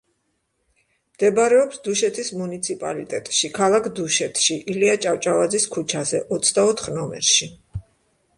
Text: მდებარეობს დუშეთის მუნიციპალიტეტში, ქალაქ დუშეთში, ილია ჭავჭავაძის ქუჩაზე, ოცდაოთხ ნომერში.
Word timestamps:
მდებარეობს 1.17 1.81
დუშეთის 1.87 2.31
მუნიციპალიტეტში, 2.39 3.51
ქალაქ 3.59 3.91
დუშეთში, 4.01 4.59
ილია 4.75 4.97
ჭავჭავაძის 5.05 5.69
ქუჩაზე, 5.77 6.23
ოცდაოთხ 6.41 6.91
ნომერში. 6.99 7.53